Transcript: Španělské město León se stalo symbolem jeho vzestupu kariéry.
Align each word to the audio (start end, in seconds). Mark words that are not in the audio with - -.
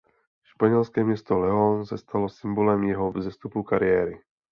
Španělské 0.43 1.03
město 1.03 1.39
León 1.39 1.85
se 1.85 1.97
stalo 1.97 2.29
symbolem 2.29 2.83
jeho 2.83 3.11
vzestupu 3.11 3.63
kariéry. 3.63 4.21